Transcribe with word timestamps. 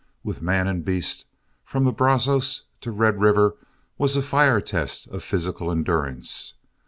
With 0.23 0.41
man 0.41 0.67
and 0.67 0.83
beast, 0.83 1.25
from 1.63 1.83
the 1.83 1.91
Brazos 1.91 2.63
to 2.79 2.89
Red 2.89 3.21
River 3.21 3.55
was 3.99 4.15
a 4.15 4.23
fire 4.23 4.59
test 4.59 5.05
of 5.09 5.23
physical 5.23 5.69
endurance. 5.69 6.55